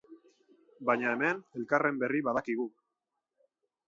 [0.89, 2.65] Baina hemen elkarren berri badakigu.